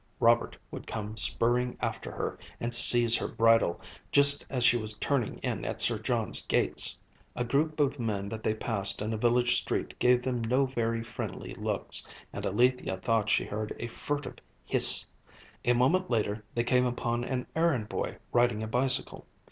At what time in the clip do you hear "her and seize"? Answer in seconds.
2.09-3.15